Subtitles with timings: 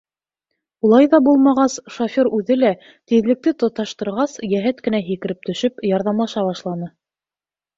[0.87, 2.71] Улай ҙа булмағас, шофер үҙе лә,
[3.11, 6.91] тиҙлекте тоташтырғас, йәһәт кенә һикереп төшөп, ярҙамлаша башланы.